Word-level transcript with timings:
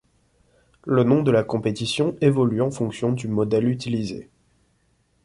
Le 0.87 1.03
nom 1.03 1.21
de 1.21 1.29
la 1.29 1.43
compétition 1.43 2.15
évolue 2.21 2.63
en 2.63 2.71
fonction 2.71 3.11
du 3.11 3.27
modèle 3.27 3.69
utilisé. 3.69 4.31